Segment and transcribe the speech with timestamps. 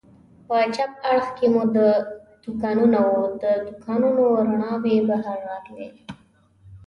[0.47, 1.63] په چپ اړخ کې مو
[2.43, 5.89] دوکانونه و، د دوکانونو رڼاوې بهر راتلې.